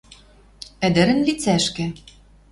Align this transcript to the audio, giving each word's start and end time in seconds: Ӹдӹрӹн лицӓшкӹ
Ӹдӹрӹн 0.85 1.19
лицӓшкӹ 1.27 1.85